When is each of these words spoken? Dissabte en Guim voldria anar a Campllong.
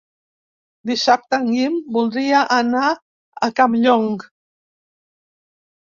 Dissabte 0.91 1.39
en 1.43 1.51
Guim 1.57 1.75
voldria 1.99 2.41
anar 2.57 2.89
a 3.49 3.53
Campllong. 3.61 4.19